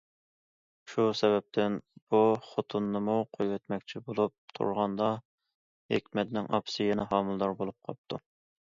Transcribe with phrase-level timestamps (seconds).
[0.93, 1.75] شۇ سەۋەبتىن
[2.15, 5.15] بۇ خوتۇنىنىمۇ قويۇۋەتمەكچى بولۇپ تۇرغاندا،
[5.97, 8.27] ھېكمەتنىڭ ئاپىسى يەنە ھامىلىدار بولۇپ قاپتۇ.